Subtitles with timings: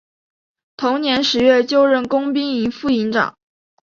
[0.77, 3.37] 同年十月就任工兵营副营长。